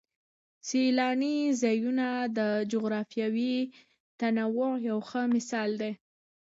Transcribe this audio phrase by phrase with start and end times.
[0.67, 2.07] سیلاني ځایونه
[2.37, 2.39] د
[2.71, 3.55] جغرافیوي
[4.19, 5.91] تنوع یو ښه مثال دی.